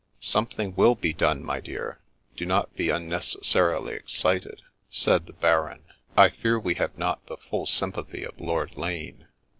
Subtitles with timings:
[0.35, 1.99] "Something will be done, my dear;
[2.35, 5.83] do not be un necessarily excited," said the Baron."
[6.17, 9.27] I fear we have not the full sjrmpathy of Lord Lane."